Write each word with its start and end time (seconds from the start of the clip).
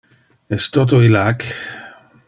Es 0.57 0.65
toto 0.77 1.03
illac? 1.09 1.47